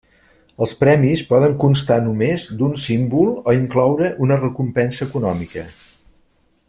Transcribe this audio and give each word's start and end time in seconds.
Els 0.65 0.71
premis 0.77 1.21
poden 1.33 1.51
constar 1.63 1.97
només 2.05 2.45
d'un 2.61 2.73
símbol 2.85 3.29
o 3.53 3.55
incloure 3.59 4.11
una 4.29 4.39
recompensa 4.47 5.07
econòmica. 5.11 5.67